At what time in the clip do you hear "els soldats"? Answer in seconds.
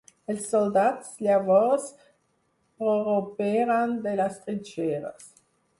0.33-1.11